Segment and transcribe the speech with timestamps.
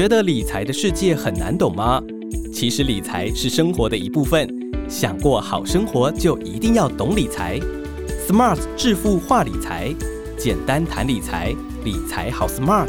[0.00, 2.02] 觉得理财的世界很难懂吗？
[2.50, 4.48] 其实理财是生活的一部分，
[4.88, 7.60] 想过好生活就一定要懂理财。
[8.26, 9.94] Smart 致富化理财，
[10.38, 12.88] 简单谈理财，理财好 Smart。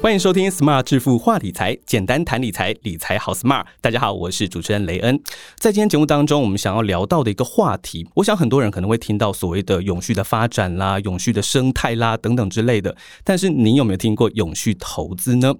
[0.00, 3.64] 欢迎收听 Smart 致富话理财，简单谈理财，理财好 Smart。
[3.80, 5.20] 大家好，我是主持人雷恩。
[5.56, 12.96] 在今天节目当中，我们想要聊到的一个话题，我想很多人可能会听到所谓的永续的发展啦、永续的生态啦等等之类的。
[13.24, 15.52] 但是，你有没有听过永续投资呢？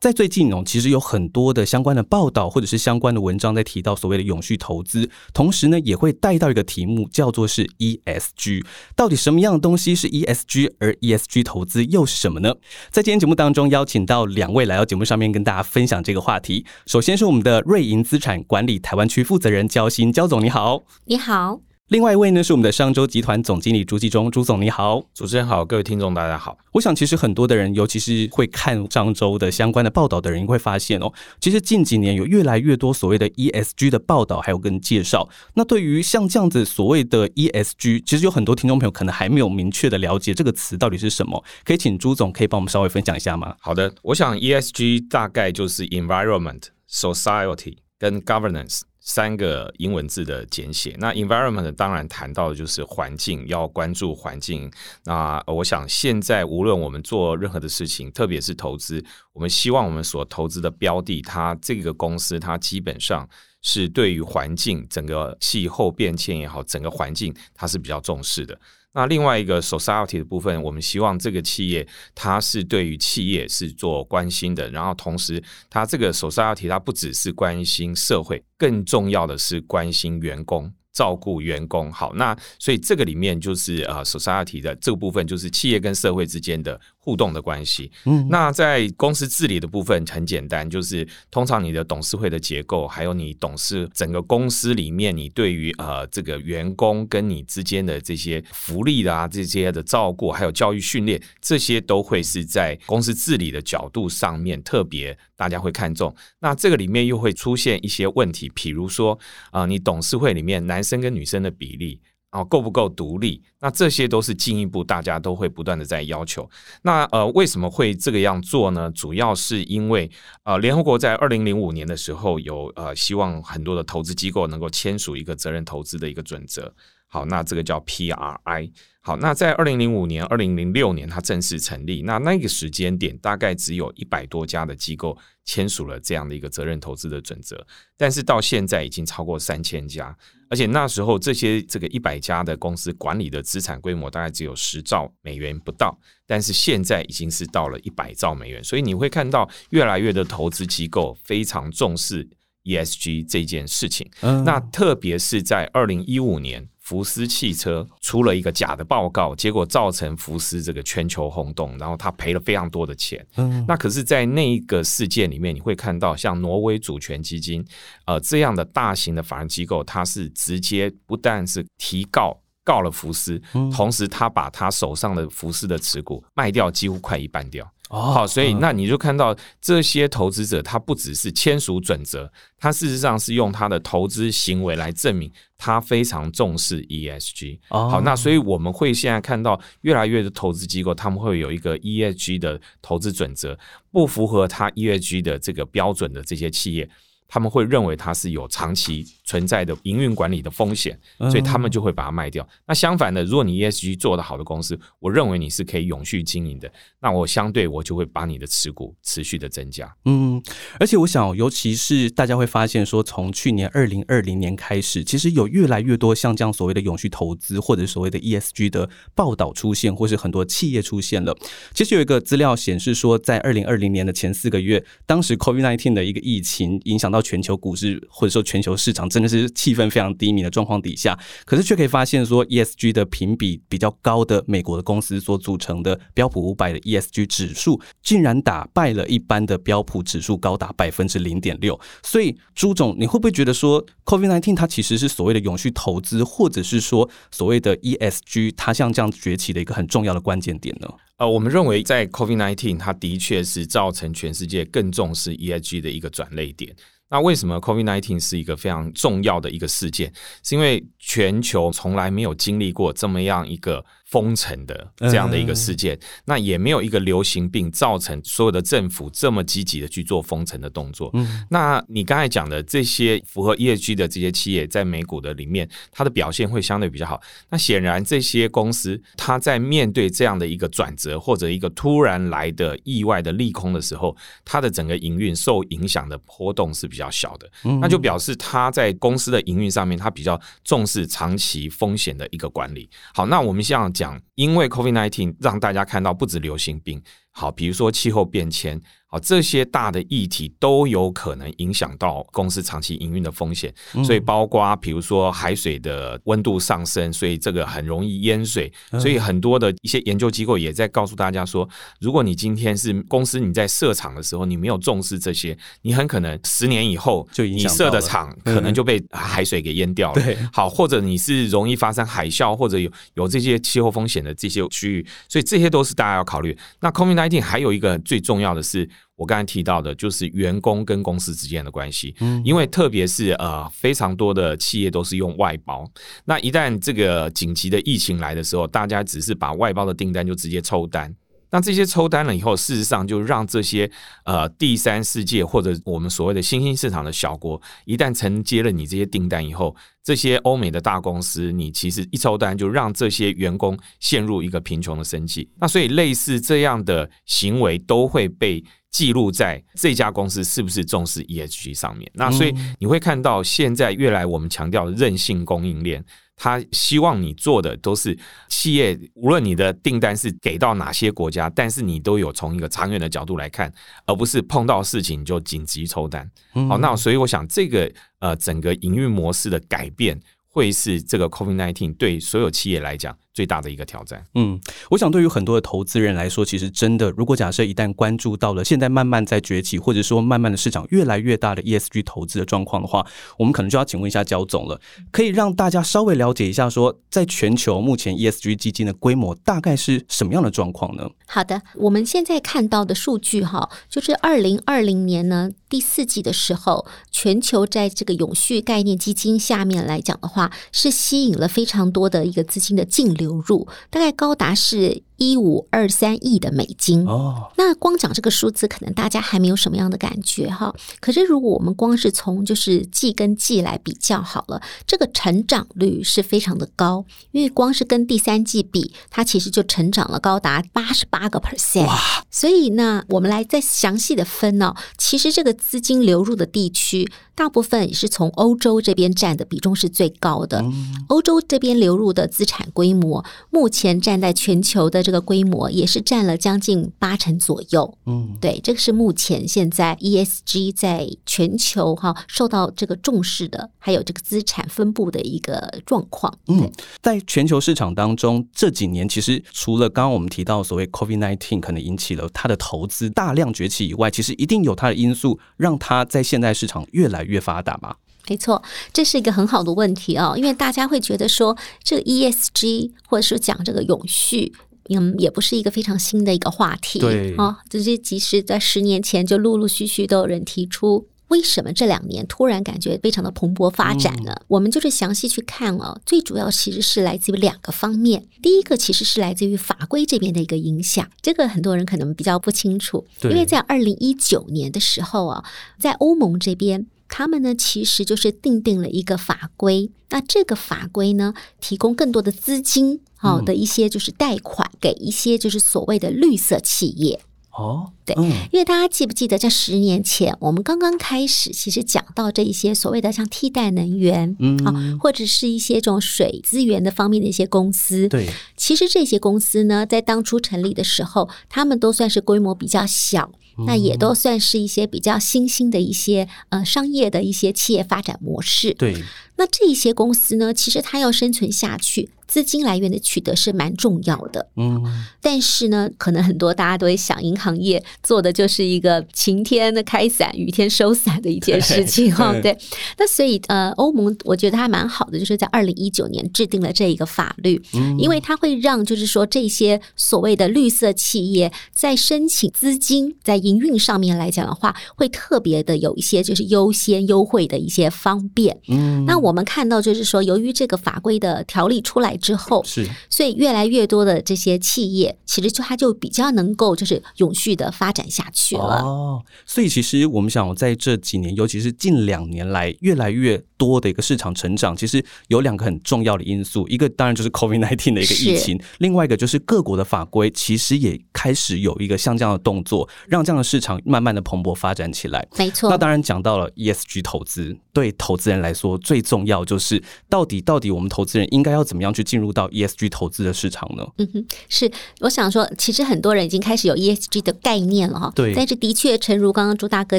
[0.00, 8.64] 在最近哦，其实有很多的相关的报道或者是相关的文章在提到所谓的永续投资，同时呢，也会带到一个题目，叫做是 ESG。
[8.96, 12.54] 到底什么样的东西是 ESG，而 ESG 投资又是什么呢？
[12.90, 16.64] 在今天节目当中，邀请到两位来到节目上面跟大家分享这个话题。
[16.86, 21.60] 首先是我们的瑞银资产管理台湾区负责人焦鑫焦总，你好，你好。
[21.90, 26.56] 另外一位呢是我们的商周集团总经理朱继忠，朱总你好，主持人好，各位听众大家好。
[26.70, 35.28] 我想其实很多的人，尤其是会看商周的相关的报道的人，会发现哦，其实近几年有越来越多所谓的 ESG 的报道，还有跟介绍。
[35.54, 43.56] 那对于像这样子所谓的 ESG，其实有很多听众朋友可能还没有明确的了解这个词到底是什么，可以请朱总可以帮我们稍微分享一下吗？
[43.58, 48.82] 好的，我想 ESG 大概就是 Environment、Society 跟 Governance。
[49.00, 50.94] 三个英文字的简写。
[50.98, 54.70] 那 environment 当然谈到的就是环境，要关注环境。
[55.04, 63.28] 那我想现在无论我们做任何的事情，特别是投资，我们希望我们所投资的标的，它这个公司它基本上
[63.62, 68.58] 是对于环境整个气候变迁也好，整个环境它是比较重视的。
[68.92, 80.72] 那另外一个 society 的部分，我们希望这个企业它是对于企业是做关心的，然后同时它这个 society 它不只是关心社会，更重要的是关心员工。
[80.92, 87.90] 照顾员工好，那所以这个里面就是呃，society 的这个部分就是企业跟社会之间的互动的关系。
[88.04, 106.12] 嗯，那在公司治理的部分很简单，就是通常你的董事会的结构，还有你董事整个公司里面，你对于呃这个员工跟你之间的这些福利的啊这些的照顾，还有教育训练，这些都会是在公司治理的角度上面特别大家会看重。
[106.40, 109.16] 那这个里面又会出现一些问题，比如说
[109.52, 110.80] 啊，你董事会里面男。
[110.80, 113.42] 男生跟女生的比例啊够不够独立？
[113.60, 116.48] 那这些都是进一步，大家都会不断的在要求。
[116.82, 118.90] 那呃，为什么会这个样做呢？
[118.92, 120.10] 主要是因为
[120.44, 126.72] 呃，联合国在二零零五年的时候有呃，希望很多的投资机构能够签署一个责任投资的一个准则。
[127.06, 128.70] 好，那这个叫 PRI。
[129.02, 132.02] 好，那在二零零五年、二零零六年，它正式成立。
[132.02, 135.16] 那那个时间点，大概只有一百多家的机构
[135.46, 137.66] 签署了这样的一个责任投资的准则。
[137.96, 140.14] 但是到现在已经超过三千家，
[140.50, 148.62] 而且那时候这些这个一百家的公司管理的资产规模大概只有十兆美元不到，但是现在已经是到了一百兆美元。
[148.62, 152.28] 所以你会看到越来越的投资机构非常重视
[152.64, 154.06] ESG 这件事情。
[154.20, 156.68] 嗯那特别是在二零一五年。
[156.90, 163.24] 福斯汽车出了一个假的报告，结果造成福斯这个全球轰动，然后他赔了非常多的钱。
[163.36, 167.64] 嗯，那可是，在那一个事件里面，你会看到像挪威主权基金，
[168.06, 173.40] 呃，这样的大型的法人机构，它是直接不但是提告告了福斯，
[173.72, 177.64] 同时他把他手上的福斯的持股卖掉，几乎快一半掉。
[177.92, 185.28] 好，所以那你就看到这些投资者，他不只是签署准则，他事实上是用他的投资行为来证明
[185.58, 187.58] 他非常重视 ESG。
[187.68, 193.58] 好，那所以我们会现在看到越来越多投资机构，他们会有一个 ESG 的投资准则，
[193.90, 196.88] 不符合他 ESG 的这个标准的这些企业。
[197.32, 200.98] 他们会认为它是有长期存在的营运管理的风险，
[201.30, 202.46] 所以他们就会把它卖掉。
[202.66, 206.68] 那相反的，如果你 ESG 做得好的公司，我认为你是可以永续经营的，
[207.00, 209.94] 那我相对我就会把你的持股持续的增加。
[210.06, 210.42] 嗯，
[210.80, 221.36] 而且我想，尤其是大家会发现说，从去年二零二零年开始，其实有越来越多像这样所谓的永续投资或者所谓的 ESG 的报道出现，或是很多企业出现了。
[221.72, 227.19] 其实有一个资料显示说，在二零二零年的前四个月，当时 COVID-19 的一个疫情影响到。
[227.20, 241.78] 全球股市或者说全球市场真的是气氛非常低迷的状况底下，可是却可以发现说，ESG 的评比比较高的美国的公司所组成的标普五百的 ESG 指数，竟然打败了一般的标普指数高达百分之零点六。
[242.02, 250.88] 所以，朱总，你会不会觉得说，COVID-19 它其实是所谓的永续投资，或者是说所谓的 ESG 它像这样崛起的一个很重要的关键点呢？
[251.20, 256.74] 呃，我们认为在 COVID-19 它的确是造成全世界更重视 ESG 的一个转类点。
[257.10, 260.10] 那为什么 COVID-19 是一个非常重要的一个事件？
[260.42, 271.10] 是因为全球从来没有经历过这么样一个封城的这样的一个事件，那也没有一个流行病造成所有的政府这么积极的去做封城的动作。
[271.14, 277.20] 嗯，那你刚才讲的这些符合 ESG 的这些企业，在美股的里面，它的表现会相对比较好。
[277.50, 287.48] 那显然这些公司，它在面对这样的一个转折或者一个突然来的意外的利空的时候，它的整个营运受影响的波动是比较小的。
[287.64, 292.90] 嗯那就表示它在公司的营运上面，它比较重视长期风险的一个管理。
[293.14, 297.02] 好，那我们现在讲，因为 COVID-19 让大家看到不止流行病，
[297.32, 298.80] 好，比如说气候变迁。
[299.12, 303.74] 好，这些大的议题都有可能影响到公司长期营运的风险，
[304.04, 311.68] 所以包括比如说海水的温度上升，所以这个很容易淹水，所以很多的一些研究机构也在告诉大家说，
[311.98, 320.22] 如果你今天是公司你在设厂的时候，你没有重视这些，你很可能十年以后就你设的厂可能就被海水给淹掉了。
[320.22, 326.56] 对，好，或者你是容易发生海啸或者有有这些气候风险的这些区域，所以这些都是大家要考虑。
[326.78, 326.88] 那
[327.28, 328.88] COVID-19 还有一个最重要的是。
[329.16, 335.86] 我刚才提到的，就是员工跟公司之间的关系，嗯，因为特别是呃，非常多的企业都是用外包，
[336.24, 341.14] 那一旦这个紧急的疫情来的时候，大家只是把外包的订单就直接抽单。
[341.50, 343.90] 那这些抽单了以后，事实上就让这些
[344.24, 355.50] 呃第三世界或者我们所谓的新兴市场的小国，一旦承接了你这些订单以后，这些欧美的大公司，你其实一抽单就让这些员工陷入一个贫穷的生计。
[355.60, 362.10] 那所以类似这样的行为都会被记录在这家公司是不是重视 ESG 上面。
[362.14, 366.04] 那所以你会看到现在越来我们强调韧性供应链。
[366.42, 373.70] 他希望你做的都是企业，无论你的订单是给到哪些国家，但是你都有从一个长远的角度来看，
[374.06, 376.26] 而不是碰到事情就紧急抽单。
[376.66, 383.14] 好，那所以我想这个呃整个营运模式的改变，会是这个 COVID nineteen 对所有企业来讲。
[383.40, 384.22] 最大的一个挑战。
[384.34, 384.60] 嗯，
[384.90, 393.06] 我想对于很多的投资人来说，其实真的，如果假设一旦关注到了现在慢慢在崛起，或者说慢慢的市场越来越大的 ESG 投资的状况的话，
[393.38, 394.78] 我们可能就要请问一下焦总了，
[395.10, 401.08] 可以让大家稍微了解一下，说在全球目前 ESG 基金的规模大概是什么样的状况呢？
[401.26, 415.02] 好的，我们现在看到的数据哈，就是二零二零年呢第四季的时候，全球在这个永续概念基金下面来讲的话，是吸引了非常多的一个资金的净流投入，大概高达是。
[415.20, 420.74] 一五二三亿的美金哦，那光讲这个数字，可能大家还没有什么样的感觉哈。
[420.98, 432.24] 可是如果我们光是从就是季跟季来比较好了，这个成长率是非常的高，因为光是跟第三季比，它其实就成长了高达八十八个 percent 哇。
[432.30, 440.64] 所以呢，我们来再详细的分呢，其实这个资金流入的地区，大部分也是从欧洲这边占的比重是最高的。
[441.08, 445.02] 欧洲这边流入的资产规模，目前站在全球的。
[445.09, 456.32] 这个规模也是占了将近八成左右，嗯，对，这个是目前现在 ESG 在全球哈受到这个重视的，还有这个资产分布的一个状况。
[456.48, 456.70] 嗯，
[457.02, 467.96] 在全球市场当中，这几年其实除了刚刚我们提到所谓 COVID-19 可能引起了它的投资大量崛起以外，其实一定有它的因素让它在现在市场越来越发达吧？
[468.28, 474.52] 没错，这是一个很好的问题哦，因为大家会觉得说这个 ESG 或者是讲这个永续。
[474.90, 484.34] 嗯，也不是一个非常新的一个话题，对啊，这些即使在十年前就陆陆续续都有人提出，为什么这两年突然感觉非常的蓬勃发展呢？
[484.48, 495.44] 我们就是详细去看哦，最主要其实是来自于两个方面，第一个其实是来自于法规这边的一个影响，这个很多人可能比较不清楚，因为在二零一九年的时候啊，
[495.78, 496.86] 在欧盟这边。
[497.10, 507.20] 他们呢，其实就是定定了一个法规，那这个法规呢，提供更多的资金，好的一些就是贷款给一些就是所谓的绿色企业。
[507.52, 508.14] 哦，对，
[508.52, 514.56] 因为大家记不记得，在十年前我们刚刚开始，其实讲到这一些所谓的像替代能源，嗯。
[514.64, 523.32] 啊，或者是一些这种水资源的方面的一些公司，对，其实这些公司呢，在当初成立的时候，他们都算是规模比较小。
[523.66, 528.74] 那也都算是一些比较新兴的一些呃商业的一些企业发展模式。
[528.74, 528.94] 对，
[529.40, 532.10] 那这一些公司呢，其实它要生存下去。
[532.28, 534.80] 资金来源的取得是蛮重要的，嗯，
[535.20, 542.32] 但是呢，可能很多大家都会想，银行业做的就是一个晴天的开伞，雨天收伞的一件事情哈。
[542.40, 542.56] 对，
[542.98, 547.60] 那所以呃，欧盟我觉得它蛮好的，就是在二零一九年制定了这一个法律，
[547.98, 558.56] 因为它会让就是说这些所谓的绿色企业在申请资金在营运上面来讲的话，会特别的有一些就是优先优惠的一些方便。
[558.68, 568.82] 嗯，那我我们看到就是说，由于这个法规的条例出来之后，是所以越来越多的这些企业，其实就它就比较能够就是永续的发展下去了。
[568.82, 585.28] 哦，所以其实我们想在这几年，尤其是近两年来，越来越多的一个市场成长，其实有两个很重要的因素，一个当然就是 COVID nineteen 的一个疫情，另外一个就是各国的法规其实也开始有一个像这样的动作，让这样的市场慢慢的蓬勃发展起来。
[585.36, 585.68] 没错。
[585.68, 593.86] 那当然讲到了 ESG 投资，对投资人来说最重要就是到底到底我们投资人应该要怎么样去进入到 ESG 投资的市场呢？
[593.98, 598.10] 嗯哼，是我想说，其实很多人已经开始有 ESG 的概念了哈。
[598.14, 598.32] 对。
[598.34, 599.98] 但是的确，诚如刚刚朱大哥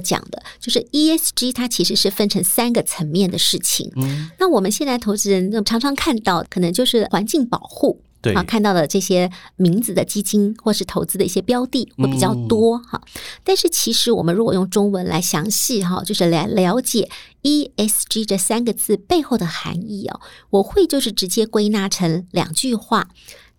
[0.02, 3.92] 讲的，就是 ESG 它其实是分成三个层面的事情。
[3.96, 4.30] 嗯。
[4.40, 8.02] 那我们现在投资人常常看到，可能就是环境保护。
[8.22, 8.34] 对。
[8.34, 13.02] 啊，看到的这些名字的基金或是投资的一些标的会比较多哈。
[13.44, 17.10] 但是其实我们如果用中文来详细哈，就是来了解
[17.42, 23.10] ESG 这三个字背后的含义哦，我会就是直接归纳成两句话。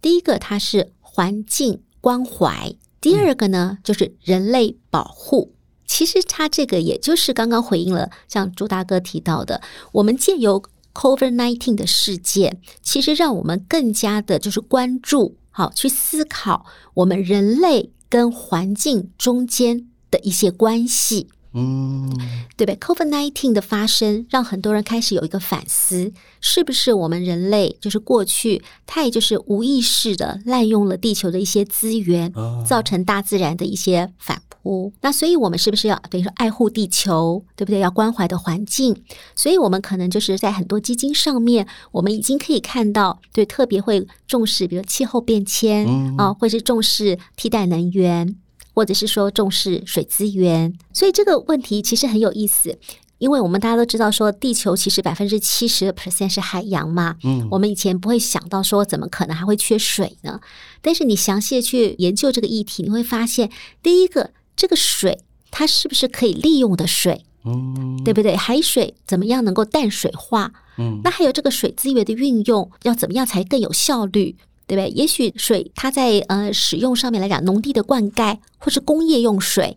[0.01, 5.55] 第一个，它是环境关怀；第二个呢，就是人类保护。
[5.95, 9.61] 其实它这个也就是刚刚回应了，像朱大哥提到的，
[9.93, 10.63] 我们借由
[10.95, 21.29] Covid nineteen 的事件，其实让我们更加的就是关注，好去思考我们人类跟环境中间的一些关系。
[21.54, 22.09] 嗯，
[22.56, 32.32] 对不对？Covid nineteen 的发生，让很多人开始有一个反思，是不是我们人类就是过去太就是无意识的滥用了地球的一些资源，
[32.66, 34.92] 造成大自然的一些反扑？
[35.02, 37.80] 那所以我们是不是要等于说爱护地球，对不对？
[37.80, 39.02] 要关怀的环境，
[39.35, 48.37] 所以我们可能就是在很多基金上面，我们已经可以看到，对，特别会重视，比如气候变迁啊，或是重视替代能源。
[48.75, 52.79] 或者是说重视水资源，所以这个问题其实很有意思，
[53.19, 60.41] 因为我们大家都知道说，地球其实百分之七十的 percent 是海洋嘛，嗯，我们以前不会想到说，怎么可能还会缺水呢？
[60.81, 63.50] 但是你详细的去研究这个议题，你会发现，
[63.83, 68.35] 第一个，这个水它是不是可以利用的水，嗯，对不对？
[68.35, 70.52] 海水怎么样能够淡水化？
[70.79, 74.37] 嗯，那还有这个水资源的运用，要怎么样才更有效率？
[74.73, 74.88] 对不对？
[74.99, 79.76] 也许水它在呃使用上面来讲，农地的灌溉或是工业用水，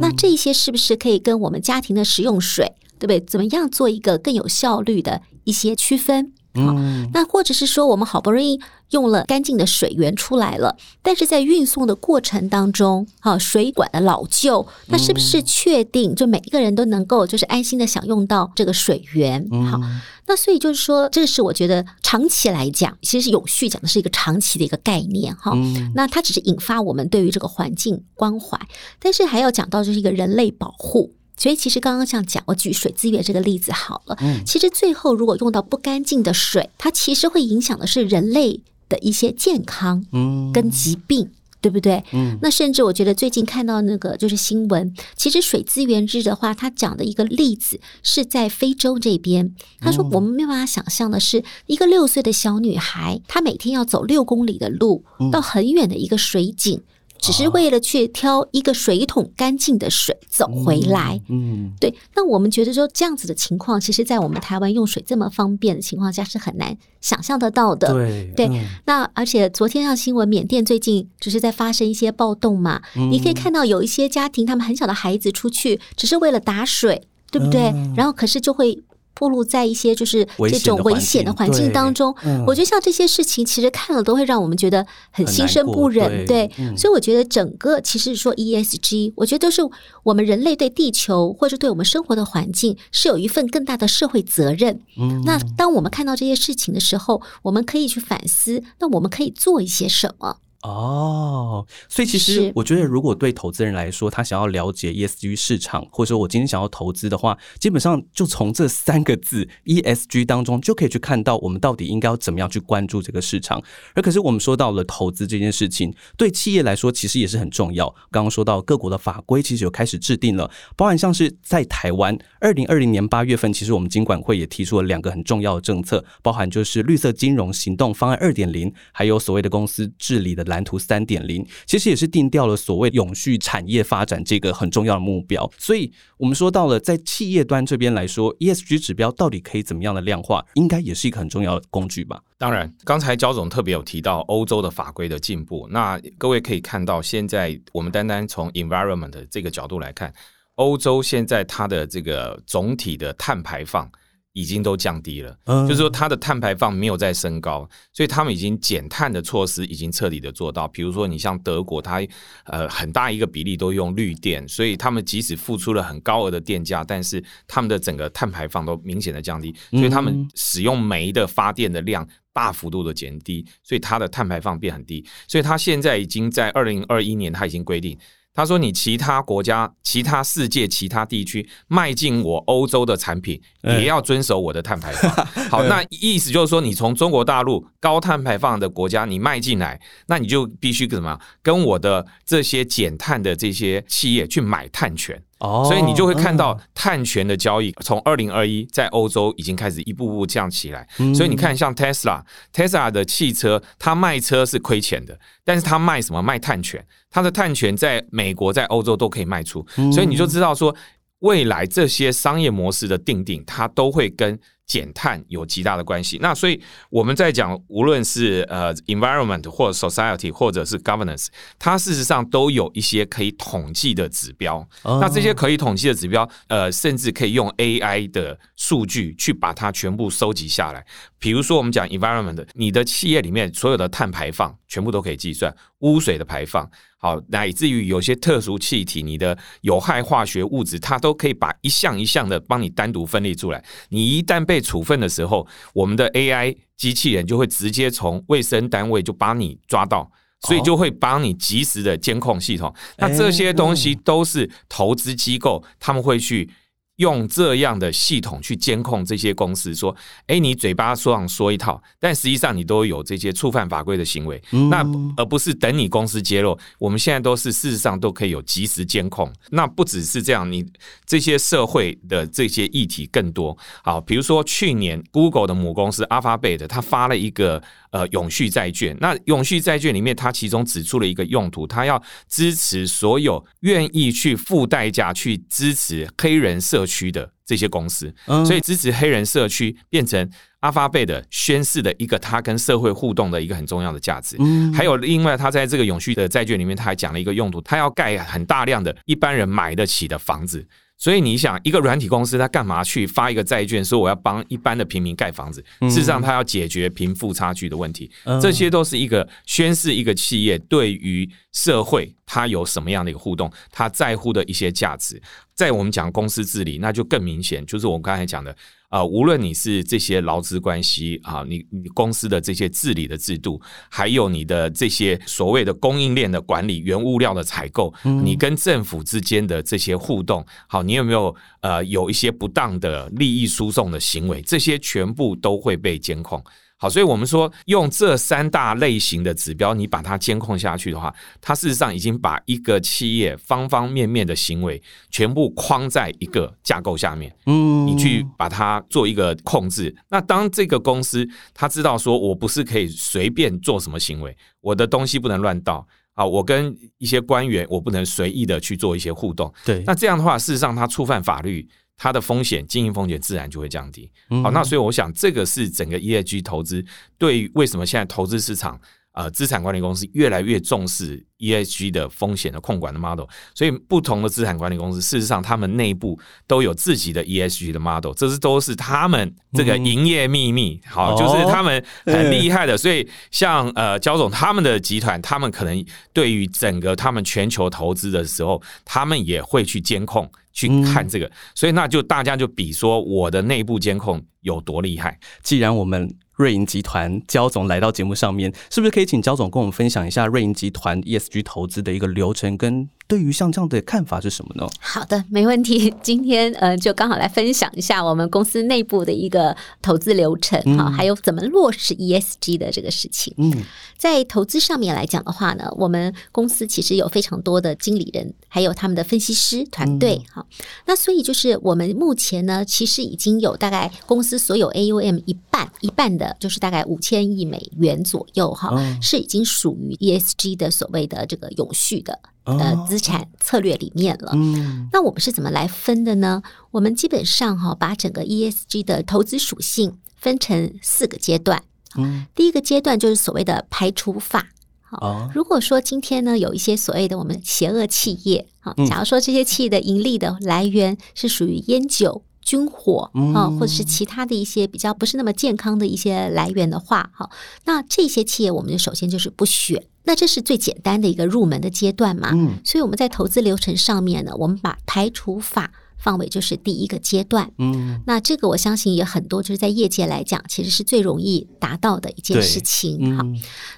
[0.00, 3.18] 那这些是不是可以跟我们家庭的食用水，对不对？
[3.20, 6.32] 怎么样做一个更有效率的一些区分？
[6.56, 6.72] 好，
[7.12, 8.60] 那或者是说，我们好不容易
[8.90, 19.46] 用了干净的水源出来了，但是在运送的过程当中，啊，水管的老旧，那是不是确定就每一个人都能够就是安心的享用到这个水源？
[19.70, 19.80] 好，
[20.26, 25.52] 那所以就是说，这是我觉得长期来讲，其实永续讲的是一个长期的一个概念哈。
[25.94, 28.58] 那它只是引发我们对于这个环境关怀，
[29.00, 31.12] 但是还要讲到就是一个人类保护。
[31.36, 34.16] 所以其实刚刚这样讲，我举水资源这个例子好了。
[34.20, 42.02] 嗯，其实最后如果用到不干净的水，它其实会影响的是人类的一些健康，嗯，跟疾病，对不对？
[42.12, 49.54] 嗯，那甚至我觉得最近看到那个就是新闻，其实水资源日的话，它讲的一个例子是在非洲这边。
[49.80, 56.80] 他说我们没有办法想象的是，一个六岁的小女孩，她每天要走六公里的路，到很远的一个水井。
[57.18, 61.94] 只是为了去挑一个水桶干净的水走回来，嗯，对。
[62.14, 67.92] 那我们觉得说这样子的情况，其实，在我们台湾用水这么方便的情况下，是很难想象得到的。
[67.92, 68.66] 对对。
[68.84, 72.80] 那而且昨天上新闻，缅甸最近就是在发生一些暴动嘛，
[73.10, 77.72] 你可以看到有一些家庭，他们很小的孩子出去，只是为了打水，对不对？
[77.96, 78.82] 然后可是就会。
[79.18, 82.14] 暴露在一些就是这种危险的环境当中，
[82.46, 86.26] 我觉得像这些事情，其实看了都会让我们觉得很心生不忍。
[86.26, 89.62] 对，所以我觉得整个其实说 ESG，我觉得都是
[90.02, 94.80] 我们人类对地球或者对我们生活的环境是有一份更大的社会责任。
[94.98, 100.36] 嗯，那当我们看到这些事情的时候，我们可以去反思，那我们可以做一些什么？
[100.62, 113.62] 哦，所以其实我觉得，如果对投资人来说，他想要了解 ESG 市场，或者说我今天想要投资的话，基本上就从这三个字 ESG 当中就可以去看到我们到底应该要怎么样去关注这个市场。
[113.94, 117.88] 而可是我们说到了投资这件事情，对企业来说其实也是很重要。
[118.10, 130.66] 刚刚说到各国的法规其实有开始制定了，包含像是在台湾，二零二零年八月份，其实我们金管会也提出了两个很重要的政策，包含就是绿色金融行动方案二点零，还有所谓的公司治理的蓝。
[130.66, 142.20] 图三点零其实也是定掉了所谓永续产业发展这个很重要的目标，所以我们说到了在企业端这边来说，ESG 指标到底可以怎么样的量化，应该也是一个很重要的工具吧。
[142.36, 150.12] 当然，刚才焦总特别有提到欧洲的法规的进步，那各位可以看到，现在我们单单从 environment 这个角度来看，
[150.56, 153.88] 欧洲现在它的这个总体的碳排放。
[154.36, 160.68] 已经都降低了，就是说它的碳排放没有再升高，所以他们已经减碳的措施已经彻底的做到。
[160.68, 162.06] 比如说，你像德国，它
[162.44, 175.02] 呃很大一个比例都用绿电，所以他们即使付出了很高额的电价，但是他们的整个碳排放都明显的降低，所以他们使用煤的发电的量大幅度的减低，所以它的碳排放变很低。
[175.26, 177.98] 所以它现在已经在二零二一年，它已经规定。
[178.36, 185.10] 他说：“你其他国家、其他世界、其他地区迈进我欧洲的产品，也要遵守我的碳排放。
[185.48, 200.86] 好，那意思就是说，你从中国大陆高碳排放的国家你迈进来，那你就必须怎么跟我的这些减碳的这些企业去买碳权。”哦，所以你就会看到碳权的交易从二零二一在欧洲已经开始一步步这样起来。
[201.14, 206.22] 所以你看，像 Tesla，Tesla 的汽车，它卖车是亏钱的，但是它卖什么？
[206.22, 209.66] 卖碳权，它的碳权在美国、在欧洲都可以卖出。
[209.92, 210.74] 所以你就知道说，
[211.18, 214.38] 未来这些商业模式的定定，它都会跟。
[214.66, 216.18] 减碳有极大的关系。
[216.20, 224.66] 那所以我们在讲，无论是呃 environment 或者 society 或者是 governance，它事实上都有一些可以统计的指标。
[224.84, 230.84] 那这些可以统计的指标，呃，甚至可以用 AI 的数据去把它全部收集下来。
[231.18, 236.68] 比如说，我们讲 environment，你的企业里面所有的碳排放全部都可以计算，污水的排放。
[237.06, 243.64] 好，乃至于有些特殊气体，你的有害化学物质，它都可以把一项一项的帮你单独分类出来。
[243.90, 250.10] 你一旦被处分的时候，我们的 AI 机器人就会直接从卫生单位就把你抓到，
[250.40, 252.74] 所以就会帮你及时的监控系统。
[252.98, 256.50] 那这些东西都是投资机构他们会去。
[256.96, 259.94] 用这样的系统去监控这些公司，说
[260.28, 264.42] ：“哎，你嘴巴说上说一套，但实际上你都有这些触犯法规的行为。
[264.70, 264.84] 那
[265.16, 269.30] 而不是等你公司揭露，我们现在都是事实上都可以有及时监控。
[269.50, 270.64] 那不只是这样，你
[271.04, 273.56] 这些社会的这些议题更多。
[273.82, 277.62] 好，比如说去年 Google 的母公司 Alphabet，它发了一个。”
[277.96, 290.30] 呃，永续债券，那永续债券里面，它其中指出了一个用途，它要支持所有愿意去付代价去支持黑人社区的这些公司，所以支持黑人社区变成
[290.60, 294.36] 阿发贝的宣誓的一个他跟社会互动的一个很重要的价值。
[294.74, 300.68] 还有另外，他在这个永续的债券里面，他还讲了一个用途，他要盖很大量的一般人买得起的房子。
[300.98, 305.62] 所以你想，一个软体公司，它干嘛去发一个债券，说我要帮一般的平民盖房子？
[305.82, 308.10] 事实上，它要解决贫富差距的问题。
[308.40, 315.20] 这些都是一个宣示一个企业对于社会它有什么样的一个互动，它在乎的一些价值。
[315.54, 318.56] 在我们讲公司治理，那就更明显，就是我刚才讲的。
[318.88, 334.40] 啊，无论你是这些劳资关系啊，你你公司的这些治理的制度，还有你的这些所谓的供应链的管理、原物料的采购，你跟政府之间的这些互动，好，你有没有呃有一些不当的利益输送的行为？
[334.42, 336.42] 这些全部都会被监控。
[336.78, 347.34] 好，所以我们说用这三大类型的指标，你把它监控下去的话，它事实上已经把一个企业方方面面的行为全部框在一个架构下面。
[347.46, 349.96] 嗯，你去把它做一个控制。
[350.10, 359.50] 那当这个公司他知道说我不是可以随便做什么行为，我的东西不能乱倒啊，我跟一些官员我不能随意的去做一些互动。
[359.64, 361.66] 对，那这样的话，事实上他触犯法律。
[361.96, 364.10] 它的风险，经营风险自然就会降低。
[364.42, 366.84] 好，那所以我想，这个是整个 ESG 投资
[367.16, 368.78] 对为什么现在投资市场
[369.16, 373.26] 呃资产管理公司越来越重视 ESG 的风险的控管的 model。
[373.54, 380.80] 所以不同的资产管理公司，事实上他们内部都有自己的 ESG 的 model，这是都是他们这个营业秘密。
[380.86, 382.78] 好，就是他们很厉害的。
[382.78, 390.30] 所以像呃焦总他们的集团，他们可能对于整个他们全球投资的时候，他们也会去监控。
[390.52, 395.20] 去看这个，所以那就大家就比说我的内部监控有多厉害。
[395.42, 402.88] 既然我们瑞银集团焦总来到节目上面，是不是可以请焦总跟我们分享一下瑞银集团 ESG 投资的一个流程跟？
[403.08, 404.68] 对于像这样的看法是什么呢？
[404.80, 405.94] 好的，没问题。
[406.02, 413.32] 今天呃，就刚好来分享一下我们公司内部的一个投资流程哈，还有怎么落实 ESG 的这个事情。
[413.36, 413.62] 嗯，
[413.96, 420.44] 在投资上面来讲的话呢，我们公司其实有非常多的经理人，还有他们的分析师团队哈。
[420.86, 432.18] 那所以就是我们目前呢，其实已经有大概公司所有 AUM 一半一半的，就是大概五千亿美元左右哈，是已经属于 ESG 的所谓的这个永续的。
[432.44, 434.30] 呃，资产策略里面了。
[434.34, 436.40] 嗯，那我们是怎么来分的呢？
[436.70, 441.64] 我们基本上哈，把整个 ESG 的投资属性分成四个阶段。
[441.96, 444.46] 嗯，第一个阶段就是所谓的排除法。
[444.80, 452.22] 好，如果说今天呢，有一些所谓的我们邪恶企业，好，假如说这些企业的盈利的来源是属于烟酒。
[452.46, 457.28] 军火啊，或者是其他的一些比较不是那么健康的一些来源的话，哈，
[457.64, 459.84] 那这些企业我们就首先就是不选。
[460.04, 462.30] 那这是最简单的一个入门的阶段嘛？
[462.32, 465.72] 嗯，所以我们在投资流程上面呢，我们把排除法。
[465.98, 473.16] 放为就是第一个阶段，嗯，那这个我相信也很多，就是在业界来讲，其实是最容易达到的一件事情。
[473.16, 473.24] 好，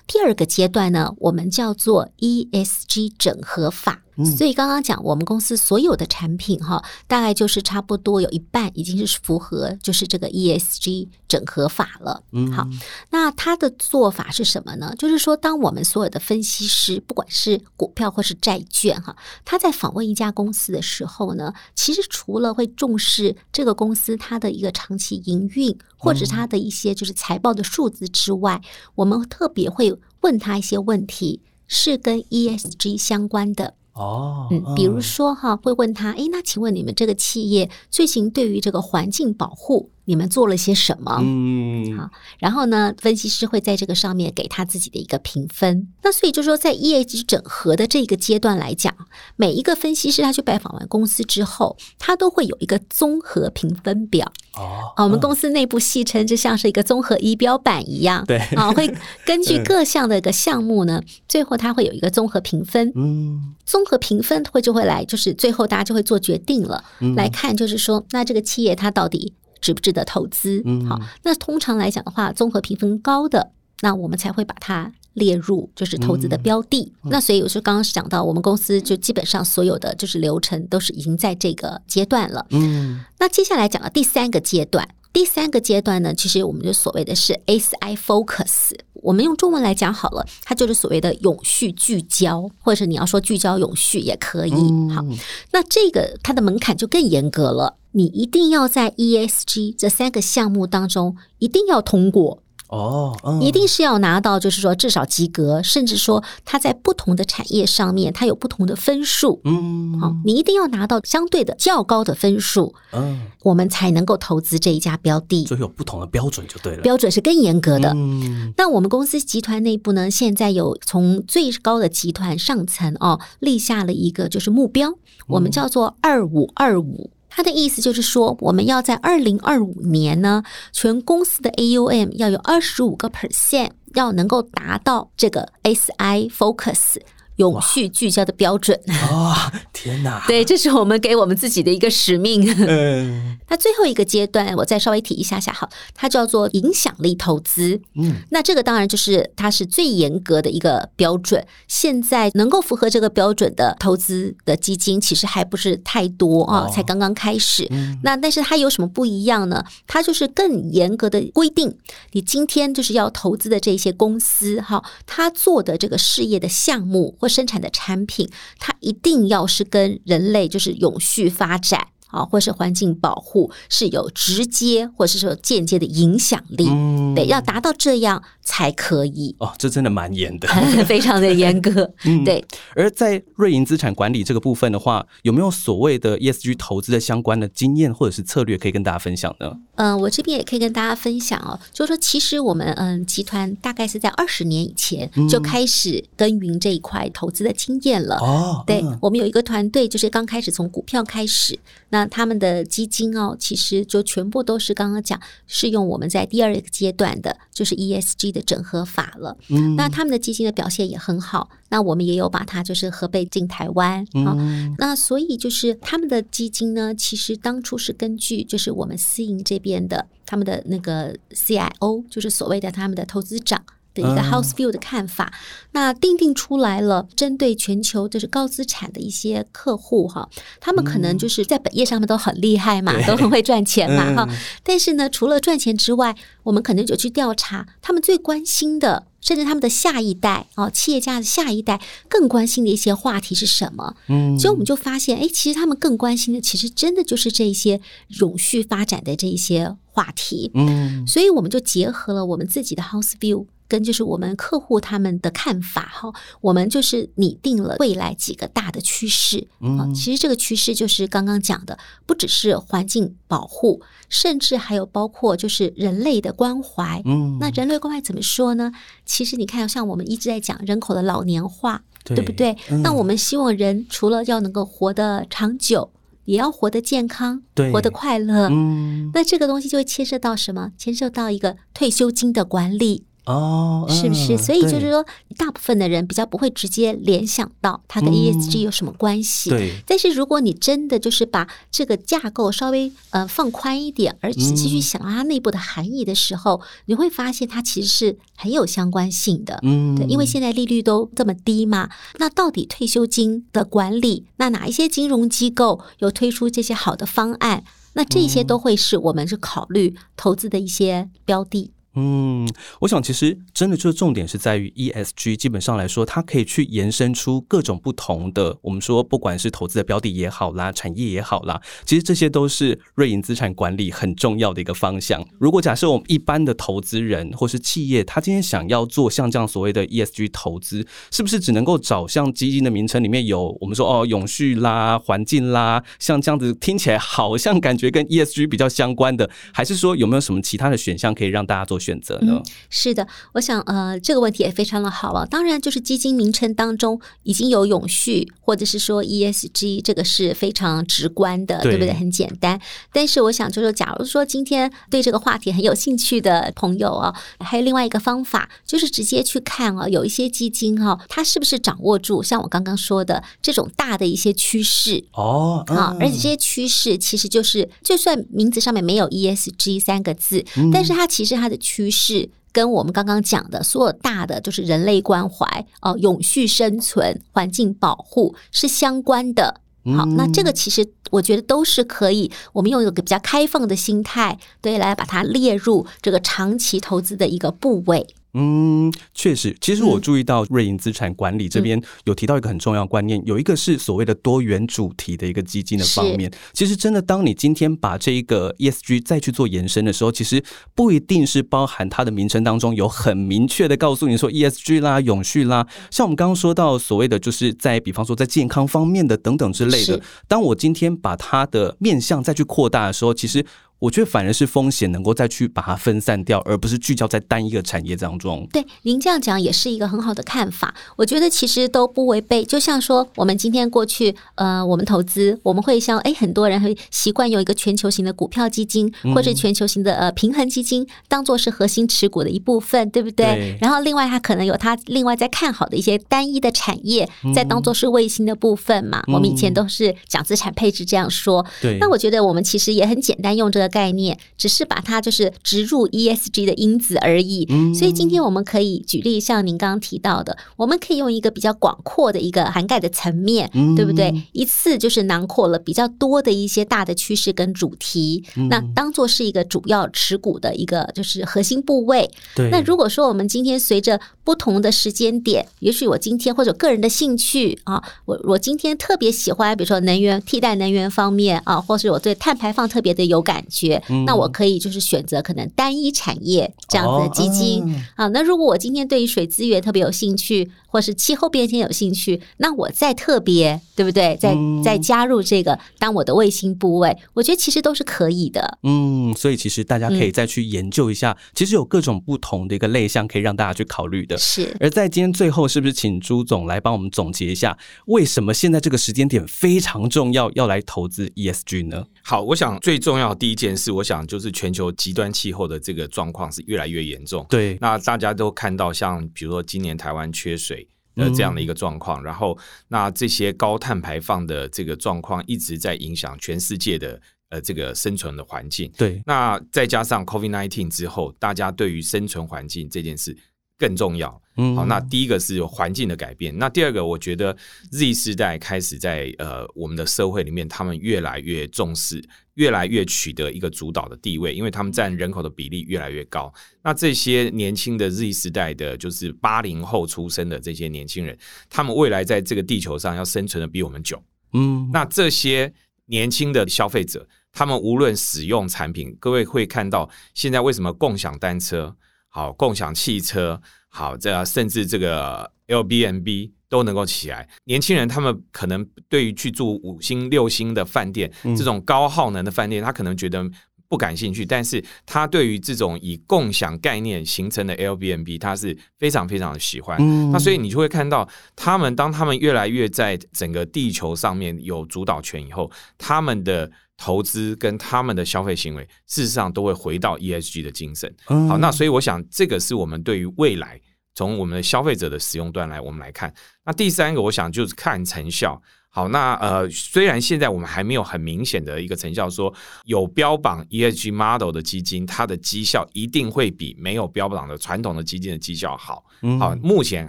[0.06, 4.02] 第二个阶段呢，我们叫做 ESG 整合法。
[4.24, 12.22] 所以刚刚讲，我们公司所有的产品哈，大概就是差不多有一半已经是符合就是这个 ESG 整合法了。
[12.32, 12.66] 嗯，好，
[13.10, 14.94] 那他的做法是什么呢？
[14.98, 28.60] 就是说，当我们所有的分析师，不管是股票或是债券哈，他在访问一家公司的时候呢，其实除了会重视这个公司它的一个长期营运，或者它的一些就是财报的数字之外，
[28.94, 33.74] 我们特别会问他一些问题，是跟 ESG 相关的。
[33.98, 39.90] 哦，嗯，比如说哈，会问他，哎，那请问你们这个企业最近对于这个环境保护？
[40.08, 41.18] 你们做了些什么？
[41.20, 45.86] 嗯，好，然后呢，分析师会在这个上面给他自己的一个评分。
[46.02, 48.94] 那所以就说，在 ESG 整合的这个阶段来讲，
[49.36, 54.32] 每一个分析师他去拜访完公司之后，他都会有一个综合评分表。
[54.56, 58.24] 哦，我们公司内部戏称就像是一个综合仪表板一样。
[58.24, 58.90] 对，啊，会
[59.26, 62.90] 根据 各项的一个项目呢，最后他会有一个综合评分。
[62.96, 66.82] 嗯，综合评分会就会来，就是最后大家就会做决定了。
[67.14, 69.34] 来看，就是说，那这个企业它到底。
[69.60, 70.62] 值不值得投资？
[70.88, 76.92] 好，那通常来讲的话，综合评分高的，那我们才会把它列入就是投资的标的。
[77.04, 82.46] 那所以我说刚刚是讲到，我们公司就基本上所有的就是流程都是已经在这个阶段了。
[82.50, 94.52] 嗯，那接下来讲到第三个阶段，第三个阶段呢，其实我们就所谓的是 SI Focus，我们用中文来讲好了，它就是所谓的永续聚焦，或者是你要说聚焦永续也可以。
[94.90, 95.04] 好，
[95.52, 97.76] 那这个它的门槛就更严格了。
[97.92, 117.90] 你一定要在 ESG 这三个项目当中一定要通过哦，一定是要拿到，就是说至少及格，甚至说它在不同的产业上面它有不同的分数，嗯，好，你一定要拿到相对的较高的分数，嗯，我们才能够投资这一家标的，所以有不同的标准就对了，标准是更严格的。
[117.96, 124.92] 嗯，那我们公司集团内部呢，现在有从最高的集团上层哦立下了一个就是目标，
[125.28, 127.10] 我们叫做二五二五。
[127.38, 136.96] 他的意思就是说，我们要在二零二五年呢，全公司的 AUM 要有二十五个 percent，要能够达到这个 SI Focus。
[137.38, 138.78] 永续聚焦的标准
[139.10, 139.34] 哦！
[139.72, 142.46] 天哪， 对，这是我们给我们自己的一个使命。
[142.66, 147.80] 嗯， 那最后一个阶段，我再稍微提一下下哈，它叫做影响力投资。
[147.94, 151.46] 嗯，那这个当然就是它是最严格的一个标准。
[151.66, 157.70] 现在能够符合这个标准的投资的基金，其实还不是太多啊，才刚刚开始。
[158.02, 159.64] 那但是它有什么不一样呢？
[159.86, 161.76] 它就是更严格的规定，
[162.12, 176.66] 你今天就是要投资的这些公司哈，它做的这个事业的项目或生产的产品，它一定要是跟人类就是永续发展啊，或是环境保护是有直接或者是说间接的影响力。
[177.14, 179.36] 对，要达到这样才可以。
[179.38, 180.48] 哦，这真的蛮严的，
[180.86, 181.92] 非常的严格。
[182.04, 182.42] 嗯对。
[182.74, 189.56] 而在瑞银资产管理这个部分的话，有没有所谓的 ESG 投资的相关的经验或者是策略可以跟大家分享呢？
[189.78, 198.16] 嗯，我这边也可以跟大家分享哦，就是说，其实我们嗯集团大概是在二十年以前就开始耕耘这一块投资的经验了。
[198.16, 201.56] 哦，对，我们有一个团队，就是刚开始从股票开始，
[201.90, 209.36] 那他们的基金哦，其实就全部都是刚刚讲是用我们在第二个阶段的，就是 ESG 的整合法了。
[209.48, 214.04] 嗯，那他们的基金的表现也很好，那我们也有把它就是合备进台湾。
[214.24, 214.34] 好，
[214.76, 219.67] 那所以就是他们的基金呢，其实当初是根据就是我们私营这边。
[219.68, 223.62] 边的他们的那个 CIO 就是所谓的他们的投资长。
[224.00, 225.32] 的一个 House View 的看法，
[225.72, 230.28] 那定定出来了，针对全球就是高资产的一些客户哈，
[230.60, 234.28] 他们可能就是在本业上面都很厉害嘛，都很会赚钱嘛哈，
[234.62, 239.06] 但是呢，除了赚钱之外，我们可能就去调查他们最关心的。
[239.20, 243.96] 甚至他们的下一代哦，企业家的下一代更关心的一些话题是什么？
[244.06, 247.80] 嗯，所以我们就发现，哎，其实他们更关心的，其实真的就是这些
[248.20, 250.52] 永续发展的这一些话题。
[250.54, 253.46] 嗯，所以我们就结合了我们自己的 House View。
[253.68, 259.46] 跟就是我们客户他们的看法哈，我们就是拟定了未来几个大的趋势。
[259.60, 267.02] 嗯，其实这个趋势就是刚刚讲的，不只是环境保护，甚至还有包括就是人类的关怀。
[267.04, 268.72] 嗯，那人类关怀怎么说呢？
[269.04, 272.56] 其实你看，像我们一直在讲人口的老年化，对不对？
[272.82, 275.90] 那我们希望人除了要能够活得长久。
[276.24, 278.50] 也要活得健康，活得快乐。
[278.50, 280.72] 嗯，那这个东西就会牵涉到什么？
[280.76, 283.06] 牵涉到一个退休金的管理。
[283.28, 284.38] 哦，是不是？
[284.38, 285.04] 所以就是说，
[285.36, 289.50] 大部分的人比较不会直接联想到它跟 ESG 有什么关系。
[289.50, 299.58] 对，但是如果你真的就是把这个架构稍微呃放宽一点，而仔细去想它内部的含义的时候，你会发现它其实是很有相关性的。
[299.62, 307.62] 嗯，对，因为现在利率都这么低嘛，那到底退休金的管理，那哪一些金融机构有推出这些好的方案？
[307.94, 311.72] 那这些都会是我们是考虑投资的一些标的。
[312.00, 325.26] 嗯，我想其实真的就是重点是在于 ESG，基本上来说，它可以去延伸出各种不同的，我们说不管是投资的标的也好啦，产业也好啦，其实这些都是瑞银资产管理很重要的一个方向。
[325.40, 342.42] 如果假设我们一般的投资人或是企业，他今天想要做像这样所谓的 ESG 投资，是不是只能够找像基金的名称里面有我们说哦永续啦、环境啦，像这样子听起来好像感觉跟 ESG 比较相关的，还是说有没有什么其他的选项可以让大家做选择呢？
[342.68, 345.24] 是的，我想呃，这个问题也非常的好啊。
[345.24, 351.94] 当然，就是基金名称当中已经有永续，或者是说 ESG，这个是非常直观的，对对不对？
[351.94, 352.60] 很简单。
[352.92, 365.02] 但是我想就是，假如说今天对这个话题很有兴趣的朋友啊，还有另外一个方法，就是直接去看啊，有一些基金哈、它是不是掌握住像我刚刚说的这种大的一些趋势。
[365.12, 379.60] 哦，啊，嗯而且这些趋势其实就是，就算名字上面没有 ESG 三个字，但是它其实它的趋势跟我们刚刚讲的所有大的就是人类关怀、哦、永续生存、环境保护是相关的。
[379.96, 388.06] 好，那这个其实我觉得都是可以，我们用一个比较开放的心态，对，来把它列入这个长期投资的一个部位。
[388.34, 396.30] 嗯，确实，其实我嗯注意到瑞银资产管理这边有提到一个很重要观念，有一个是所谓的多元主题的一个基金的方面。
[396.52, 400.42] 其实真的，当你今天把这一个 ESG 再去做延伸的时候，其实
[400.74, 410.00] 不一定是包含它的名称当中有很明确的告诉你说 ESG 啦、永续啦，像我们刚刚说到所谓的就是在比方说在健康方面的等等之类的。
[410.28, 413.44] 当我今天把它的面向再去扩大的时候，其实。
[413.80, 418.46] 我觉得反而是风险能够再去把它分散掉，而不是聚焦在单一个产业当中。
[418.52, 420.74] 对，您这样讲也是一个很好的看法。
[420.96, 422.44] 我觉得其实都不违背。
[422.44, 433.26] 就像说，我们今天过去，呃，我们投资，我们会像哎，很多人会习惯用一个全球型的股票基金，或者全球型的呃平衡基金，当做是核心持股的一部分，对不对？
[433.26, 439.04] 对然后另外，它可能有它另外在看好的一些单一的产业，再当做是卫星的部分嘛。
[439.06, 441.46] 我们以前都是讲资产配置这样说。
[441.62, 447.46] 对，那我觉得我们其实也很简单用这个概念，只是把它就是植入 ESG 的因子而已。
[447.74, 454.12] 所以今天我们可以举例，像您刚刚提到的，我们可以用一个比较广阔的一个涵盖的层面，对不对？
[454.32, 462.10] 一次就是囊括了比较多的一些大的趋势跟主题，那当做是一个主要持股的一个就是核心部位。
[462.34, 473.57] 对，那如果说我们今天随着不同的时间点，也许我今天或者个人的兴趣啊，我我今天特别喜欢，比如说能源替代能源方面啊，或是我对碳排放特别的有感觉，
[474.06, 478.08] 那我可以就是选择可能单一产业这样子的基金、哦啊。
[478.08, 484.16] 那如果我今天对于水资源特别有兴趣，或是气候变迁有兴趣，那我再特别对不对？
[484.20, 488.58] 再再加入这个当我的卫星部位，我觉得其实都是可以的。
[488.62, 494.16] 嗯，所以其实大家可以再去研究一下，其实有各种不同的一个类项可以让大家去考虑的。
[494.18, 494.54] 是。
[494.60, 501.84] 而在今天最后，是不是请朱总来帮我们总结一下，为什么现在这个时间点非常重要，要来投资 ESG 呢？
[502.02, 507.26] 好，我想最重要的第一件事，我想就是全球极端气候的这个状况是越来越严重。
[507.28, 510.68] 对，那大家都看到，像比如说今年台湾缺水。
[510.98, 518.68] 的这样的一个状况，然后那这些高碳排放的这个状况一直在影响全世界的呃这个生存的环境。
[518.76, 523.16] 对，那再加上 COVID nineteen 之后，大家对于生存环境这件事
[523.56, 524.20] 更重要。
[524.40, 527.36] 嗯好，那第一个是环境的改变，那第二个，我觉得
[527.72, 532.00] Z 世代开始在呃我们的社会里面，他们越来越重视，
[532.34, 536.32] 越来越取得一个主导的地位，因为他们占人口的比例越来越高。
[536.62, 541.18] 那这些年轻的 Z 世代的，就是八零后出生的这些年轻人，
[541.50, 544.00] 他们未来在这个地球上要生存的比我们久。
[544.34, 545.52] 嗯，那这些
[545.86, 551.74] 年轻的消费者，他们无论使用产品，各位会看到现在为什么共享单车、
[552.08, 553.40] 好共享汽车、
[553.78, 557.28] 好这甚至这个 Airbnb 都能够起来。
[557.44, 563.24] 年轻人他们可能对于去住五星、六星的饭店、嗯这种高耗能的饭店，他可能觉得
[563.68, 569.78] 不感兴趣，但是他对于这种以共享概念形成的 L B N B，他是非常非常的喜欢。
[570.10, 580.90] 那所以你就会看到，他们当他们越来越在整个地球上面有主导权以后，他们的投资跟他们的消费行为，事实上都会回到 E S G 的精神。
[581.04, 583.60] 好，那所以我想，这个是我们对于未来
[583.98, 586.14] 从我们的消费者的使用端来，我们来看。
[586.44, 588.40] 那第三个，我想就是看成效。
[588.70, 592.32] 好，那呃，虽然现在我们还没有很明显的一个成效，说
[592.66, 598.84] 有标榜 ESG model 的基金，它的绩效一定会比没有标榜的传统的基金的绩效好。
[599.18, 599.88] 好，目前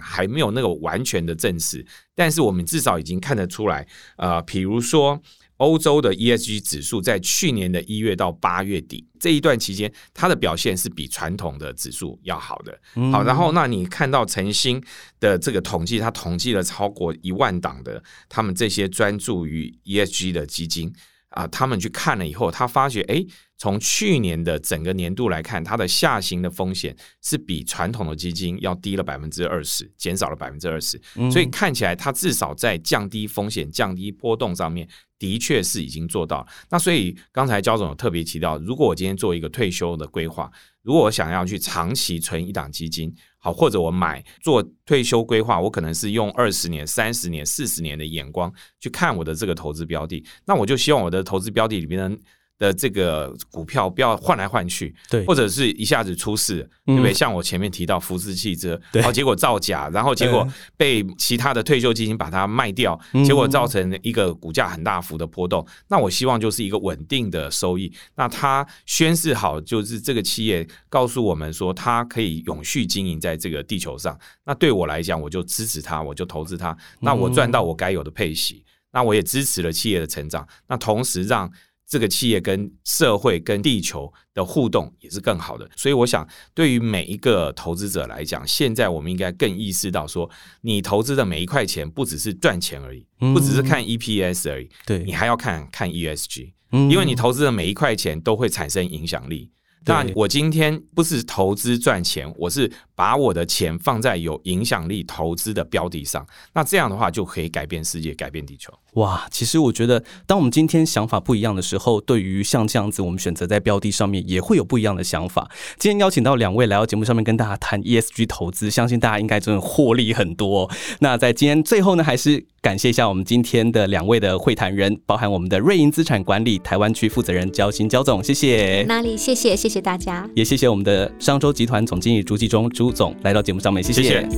[0.00, 5.22] 还没有那个完全的证实，但是我们至少已经看得出来，呃，比如说。
[5.60, 12.80] 欧洲的 ESG 指数在去年的一月到八月底这一段期间，它的表现是比传统的指数要好的。
[13.12, 14.82] 好，然后那你看到晨星
[15.20, 20.90] 的这个统计，它统计了超过一万档的他们这些专注于 ESG 的基金
[21.30, 23.24] 啊，他们去看了以后，他发觉哎。
[23.62, 30.98] 从去年的整个年度来看，它的下行的风险是比传统的基金要低了百分之二十，减少了百分之二十。
[31.30, 34.88] 所以看起来它至少在降低风险、降低波动上面，
[35.18, 36.48] 的确是已经做到。
[36.70, 52.18] 那所以刚才焦总有特别提到，如果我今天做一个退休的规划，如果我想要去长期存一档基金，好，或者我买做退休规划，我可能是用二十年、三十年、四十年的眼光去看我的这个投资标的，那我就希望我的投资标的里面的。
[52.60, 57.12] 的这个股票不要换来换去，对，或者是一下子出事，对不对？
[57.12, 60.46] 像我前面提到福斯汽车，然后结果造假，然后结果
[60.76, 65.66] 被其他的退休基金把它卖掉，结果造成一个股价很大幅的波动。
[65.88, 67.90] 那我希望就是一个稳定的收益。
[68.14, 74.18] 那它宣示好，就是这个企业告诉我们说，它可以永续经营在这个地球上。
[74.44, 76.76] 那对我来讲，我就支持它，我就投资它。
[77.00, 80.46] 那我赚到我该有的配息，那我也支持了企业的成长。
[80.68, 81.50] 那同时让
[81.90, 95.00] 这个企业跟社会、跟地球的互动也是更好的，所以我想，对于每一个投资者来讲，现在我们应该更意识到，说你投资的每一块钱，不只是赚钱而已，不只是看 EPS 而已，对。
[95.00, 99.50] 你还要看看 ESG，因为你投资的每一块钱都会产生影响力。
[99.86, 106.26] 那我今天不是投资赚钱，我是把我的钱放在有影响力投资的标的上。
[106.52, 108.72] 那这样的话就可以改变世界，改变地球。
[108.94, 115.48] 哇，其实我觉得，当我们今天想法不一样的时候，对于像这样子，我们选择在标的上面也会有不一样的想法。
[115.78, 120.70] 今天邀请到两位来到节目上面跟大家谈 ESG 投资，相信大家应该真的获利很多。
[120.98, 128.84] 那在今天最后呢，还是感谢一下我们今天的两位的会谈人，包含我们的瑞银资产管理台湾区负责人焦新焦总，谢谢。
[128.86, 129.16] 哪里？
[129.16, 129.56] 谢谢谢。
[129.56, 134.28] 谢谢大家，也谢谢我们的商周集团总经理朱继忠朱总来到节目上面，谢谢。